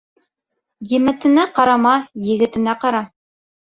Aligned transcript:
Еметенә 0.93 1.45
ҡарама, 1.59 1.93
егетенә 2.33 2.77
ҡара. 2.87 3.07